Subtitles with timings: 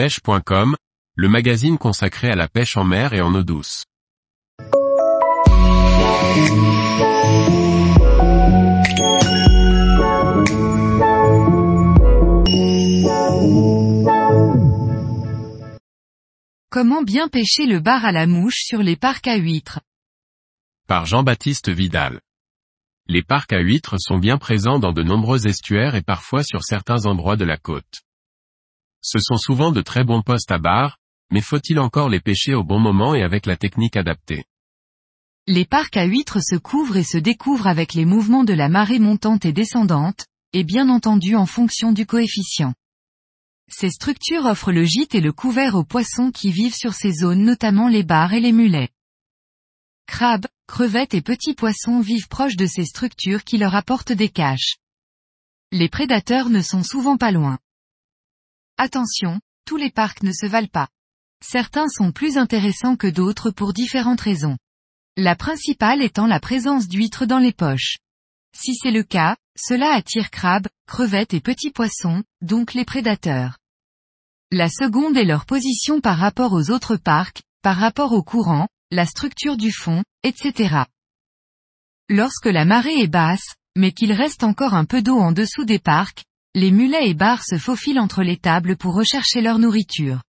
[0.00, 0.76] pêche.com,
[1.14, 3.84] le magazine consacré à la pêche en mer et en eau douce.
[16.70, 19.80] Comment bien pêcher le bar à la mouche sur les parcs à huîtres?
[20.88, 22.20] Par Jean-Baptiste Vidal.
[23.06, 27.04] Les parcs à huîtres sont bien présents dans de nombreux estuaires et parfois sur certains
[27.04, 28.00] endroits de la côte.
[29.02, 30.98] Ce sont souvent de très bons postes à bar,
[31.30, 34.44] mais faut-il encore les pêcher au bon moment et avec la technique adaptée?
[35.46, 38.98] Les parcs à huîtres se couvrent et se découvrent avec les mouvements de la marée
[38.98, 42.74] montante et descendante, et bien entendu en fonction du coefficient.
[43.70, 47.44] Ces structures offrent le gîte et le couvert aux poissons qui vivent sur ces zones
[47.44, 48.90] notamment les bars et les mulets.
[50.06, 54.76] Crabes, crevettes et petits poissons vivent proches de ces structures qui leur apportent des caches.
[55.70, 57.58] Les prédateurs ne sont souvent pas loin.
[58.82, 60.88] Attention, tous les parcs ne se valent pas.
[61.44, 64.56] Certains sont plus intéressants que d'autres pour différentes raisons.
[65.18, 67.98] La principale étant la présence d'huîtres dans les poches.
[68.56, 73.58] Si c'est le cas, cela attire crabes, crevettes et petits poissons, donc les prédateurs.
[74.50, 79.04] La seconde est leur position par rapport aux autres parcs, par rapport au courant, la
[79.04, 80.84] structure du fond, etc.
[82.08, 85.78] Lorsque la marée est basse, mais qu'il reste encore un peu d'eau en dessous des
[85.78, 90.22] parcs, les mulets et bars se faufilent entre les tables pour rechercher leur nourriture.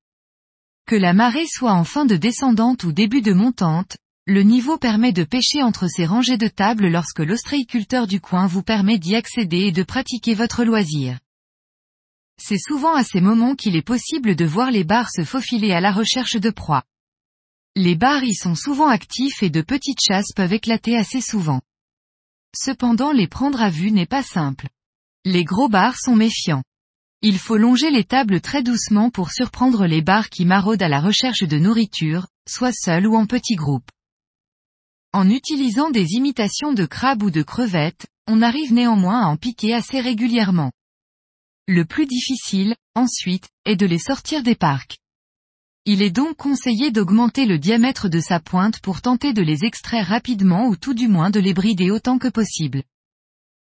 [0.85, 5.13] Que la marée soit en fin de descendante ou début de montante, le niveau permet
[5.13, 9.61] de pêcher entre ces rangées de tables lorsque l'ostréiculteur du coin vous permet d'y accéder
[9.61, 11.17] et de pratiquer votre loisir.
[12.37, 15.81] C'est souvent à ces moments qu'il est possible de voir les bars se faufiler à
[15.81, 16.83] la recherche de proies.
[17.75, 21.61] Les bars y sont souvent actifs et de petites chasses peuvent éclater assez souvent.
[22.55, 24.67] Cependant les prendre à vue n'est pas simple.
[25.23, 26.63] Les gros bars sont méfiants.
[27.21, 30.99] Il faut longer les tables très doucement pour surprendre les bars qui maraudent à la
[30.99, 33.91] recherche de nourriture, soit seuls ou en petits groupes.
[35.13, 39.75] En utilisant des imitations de crabes ou de crevettes, on arrive néanmoins à en piquer
[39.75, 40.71] assez régulièrement.
[41.67, 44.97] Le plus difficile, ensuite, est de les sortir des parcs.
[45.85, 50.07] Il est donc conseillé d'augmenter le diamètre de sa pointe pour tenter de les extraire
[50.07, 52.83] rapidement ou tout du moins de les brider autant que possible.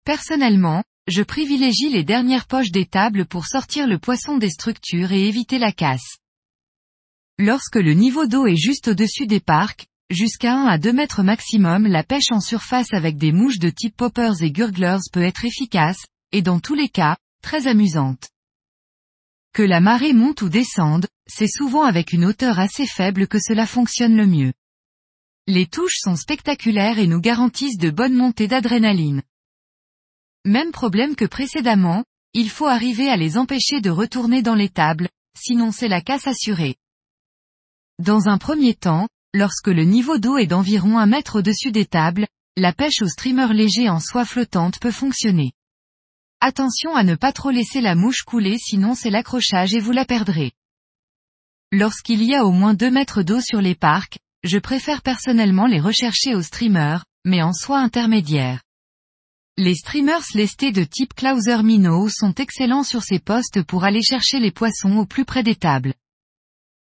[0.05, 5.27] Personnellement, je privilégie les dernières poches des tables pour sortir le poisson des structures et
[5.27, 6.19] éviter la casse.
[7.39, 11.87] Lorsque le niveau d'eau est juste au-dessus des parcs, jusqu'à 1 à 2 mètres maximum
[11.87, 16.05] la pêche en surface avec des mouches de type poppers et gurglers peut être efficace,
[16.31, 18.29] et dans tous les cas, très amusante.
[19.53, 23.67] Que la marée monte ou descende, c'est souvent avec une hauteur assez faible que cela
[23.67, 24.53] fonctionne le mieux.
[25.49, 29.23] Les touches sont spectaculaires et nous garantissent de bonnes montées d'adrénaline.
[30.45, 32.05] Même problème que précédemment,
[32.35, 35.09] il faut arriver à les empêcher de retourner dans les tables,
[35.39, 36.77] sinon c'est la casse assurée.
[38.01, 42.27] Dans un premier temps, lorsque le niveau d'eau est d'environ un mètre au-dessus des tables,
[42.57, 45.53] la pêche au streamer léger en soie flottante peut fonctionner.
[46.41, 50.05] Attention à ne pas trop laisser la mouche couler sinon c'est l'accrochage et vous la
[50.05, 50.51] perdrez.
[51.71, 55.81] Lorsqu'il y a au moins 2 mètres d'eau sur les parcs, je préfère personnellement les
[55.81, 58.61] rechercher au streamer, mais en soie intermédiaire.
[59.59, 64.41] Les streamers lestés de type Clauser Minnow sont excellents sur ces postes pour aller chercher
[64.41, 65.93] les poissons au plus près des tables.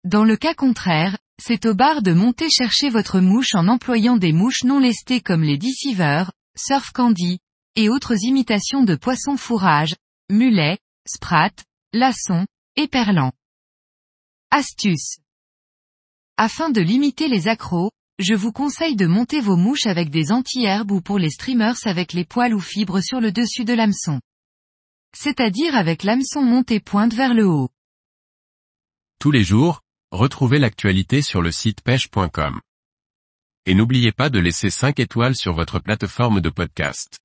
[0.05, 4.33] Dans le cas contraire, c'est au bar de monter chercher votre mouche en employant des
[4.33, 7.41] mouches non lestées comme les deceivers, surf candy,
[7.75, 9.97] et autres imitations de poissons fourrage,
[10.31, 10.79] mulets,
[11.09, 11.51] sprat,
[11.93, 12.89] laçons, et.
[14.53, 15.17] Astuce.
[16.37, 20.91] Afin de limiter les accros, je vous conseille de monter vos mouches avec des anti-herbes
[20.91, 24.21] ou pour les streamers avec les poils ou fibres sur le dessus de l'hameçon.
[25.17, 27.71] C'est-à-dire avec l'hameçon monté pointe vers le haut.
[29.19, 29.81] Tous les jours,
[30.11, 32.61] retrouvez l'actualité sur le site pêche.com.
[33.65, 37.20] Et n'oubliez pas de laisser 5 étoiles sur votre plateforme de podcast.